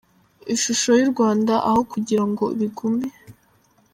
ishusho 0.53 0.89
y’u 0.99 1.09
Rwanda 1.13 1.53
aho 1.69 1.81
kugira 1.91 2.23
ngo 2.29 2.45
bigume. 2.59 3.07